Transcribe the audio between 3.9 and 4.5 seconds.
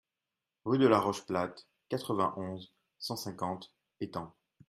Étampes